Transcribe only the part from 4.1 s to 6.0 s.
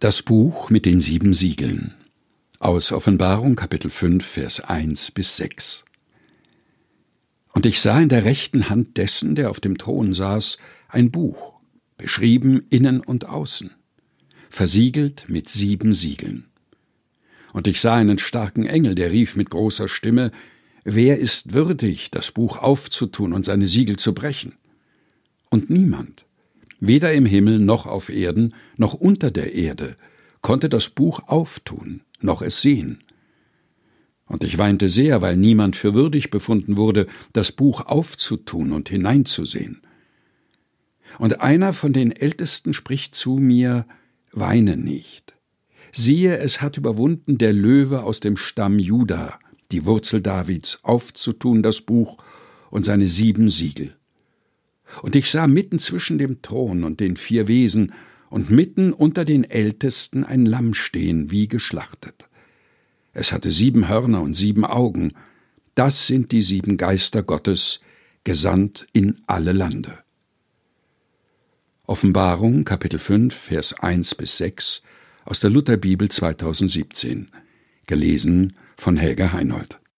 Vers 1 bis 6